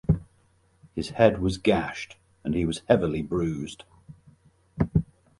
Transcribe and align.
His 0.95 1.09
head 1.09 1.39
was 1.39 1.59
gashed 1.59 2.17
and 2.43 2.55
he 2.55 2.65
was 2.65 2.81
heavily 2.87 3.21
bruised. 3.21 3.83